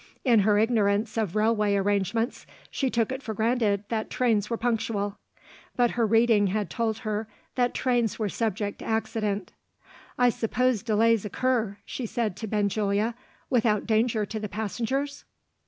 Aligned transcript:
In 0.25 0.39
her 0.39 0.57
ignorance 0.57 1.15
of 1.15 1.35
railway 1.35 1.75
arrangements, 1.75 2.47
she 2.71 2.89
took 2.89 3.11
it 3.11 3.21
for 3.21 3.35
granted 3.35 3.83
that 3.89 4.09
trains 4.09 4.49
were 4.49 4.57
punctual. 4.57 5.19
But 5.75 5.91
her 5.91 6.07
reading 6.07 6.47
had 6.47 6.71
told 6.71 6.97
her 7.05 7.27
that 7.53 7.75
trains 7.75 8.17
were 8.17 8.27
subject 8.27 8.79
to 8.79 8.85
accident. 8.85 9.51
"I 10.17 10.29
suppose 10.31 10.81
delays 10.81 11.23
occur," 11.23 11.77
she 11.85 12.07
said 12.07 12.35
to 12.37 12.47
Benjulia, 12.47 13.13
"without 13.51 13.85
danger 13.85 14.25
to 14.25 14.39
the 14.39 14.49
passengers?" 14.49 15.23